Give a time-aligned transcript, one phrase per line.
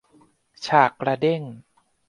[0.67, 1.41] ฉากกระเด้ง